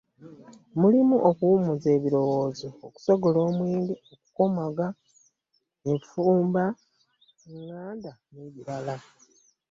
[0.79, 4.87] Mulimu okuwummuza ebirowoozo, okusogola omwenge, okukomaga,
[5.91, 6.65] enfumba
[7.51, 8.95] enganda n'ebirala